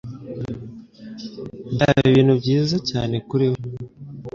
Byari 1.71 1.99
ibintu 2.11 2.33
byiza 2.41 2.77
cyane 2.89 3.15
kuri 3.29 3.45
we. 3.51 3.59